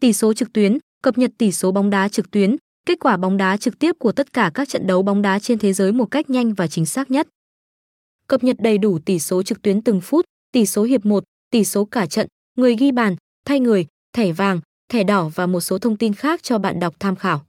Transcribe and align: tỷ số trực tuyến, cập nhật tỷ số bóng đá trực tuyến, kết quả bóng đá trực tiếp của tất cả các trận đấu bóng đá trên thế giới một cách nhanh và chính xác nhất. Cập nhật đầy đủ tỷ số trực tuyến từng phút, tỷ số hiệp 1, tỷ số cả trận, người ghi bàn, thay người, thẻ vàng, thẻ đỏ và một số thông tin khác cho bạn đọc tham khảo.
tỷ 0.00 0.12
số 0.12 0.32
trực 0.32 0.52
tuyến, 0.52 0.78
cập 1.02 1.18
nhật 1.18 1.30
tỷ 1.38 1.52
số 1.52 1.72
bóng 1.72 1.90
đá 1.90 2.08
trực 2.08 2.30
tuyến, 2.30 2.56
kết 2.86 2.98
quả 3.00 3.16
bóng 3.16 3.36
đá 3.36 3.56
trực 3.56 3.78
tiếp 3.78 3.96
của 3.98 4.12
tất 4.12 4.32
cả 4.32 4.50
các 4.54 4.68
trận 4.68 4.86
đấu 4.86 5.02
bóng 5.02 5.22
đá 5.22 5.38
trên 5.38 5.58
thế 5.58 5.72
giới 5.72 5.92
một 5.92 6.04
cách 6.04 6.30
nhanh 6.30 6.54
và 6.54 6.66
chính 6.66 6.86
xác 6.86 7.10
nhất. 7.10 7.28
Cập 8.26 8.44
nhật 8.44 8.56
đầy 8.58 8.78
đủ 8.78 8.98
tỷ 8.98 9.18
số 9.18 9.42
trực 9.42 9.62
tuyến 9.62 9.82
từng 9.82 10.00
phút, 10.00 10.24
tỷ 10.52 10.66
số 10.66 10.82
hiệp 10.82 11.06
1, 11.06 11.24
tỷ 11.50 11.64
số 11.64 11.84
cả 11.84 12.06
trận, 12.06 12.26
người 12.56 12.76
ghi 12.76 12.92
bàn, 12.92 13.16
thay 13.46 13.60
người, 13.60 13.86
thẻ 14.12 14.32
vàng, 14.32 14.60
thẻ 14.92 15.04
đỏ 15.04 15.30
và 15.34 15.46
một 15.46 15.60
số 15.60 15.78
thông 15.78 15.96
tin 15.96 16.14
khác 16.14 16.42
cho 16.42 16.58
bạn 16.58 16.80
đọc 16.80 16.94
tham 16.98 17.16
khảo. 17.16 17.44